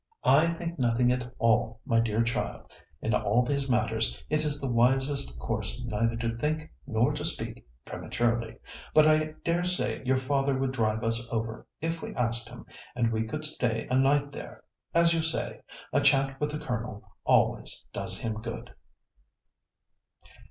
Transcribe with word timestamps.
"I 0.25 0.47
think 0.47 0.79
nothing 0.79 1.11
at 1.11 1.31
all, 1.37 1.79
my 1.85 1.99
dear 1.99 2.23
child. 2.23 2.71
In 3.03 3.13
all 3.13 3.43
these 3.43 3.69
matters, 3.69 4.19
it 4.31 4.43
is 4.43 4.59
the 4.59 4.73
wisest 4.73 5.37
course 5.37 5.79
neither 5.85 6.15
to 6.15 6.35
think 6.37 6.71
nor 6.87 7.13
to 7.13 7.23
speak 7.23 7.67
prematurely. 7.85 8.57
But 8.95 9.05
I 9.05 9.33
daresay 9.45 10.03
your 10.03 10.17
father 10.17 10.57
would 10.57 10.71
drive 10.71 11.03
us 11.03 11.27
over, 11.31 11.67
if 11.81 12.01
we 12.01 12.15
asked 12.15 12.49
him, 12.49 12.65
and 12.95 13.11
we 13.11 13.25
could 13.27 13.45
stay 13.45 13.87
a 13.91 13.95
night 13.95 14.31
there. 14.31 14.63
As 14.91 15.13
you 15.13 15.21
say, 15.21 15.61
a 15.93 16.01
chat 16.01 16.39
with 16.41 16.49
the 16.49 16.57
Colonel 16.57 17.03
always 17.23 17.87
does 17.93 18.19
him 18.21 18.41
good." 18.41 18.73